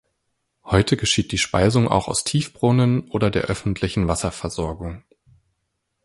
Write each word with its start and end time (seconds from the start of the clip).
Heute 0.63 0.97
geschieht 0.97 1.31
die 1.31 1.37
Speisung 1.37 1.87
auch 1.87 2.07
aus 2.07 2.23
Tiefbrunnen 2.23 3.07
oder 3.11 3.29
der 3.29 3.43
öffentlichen 3.43 4.07
Wasserversorgung. 4.07 5.03